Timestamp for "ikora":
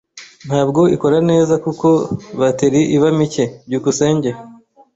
0.95-1.17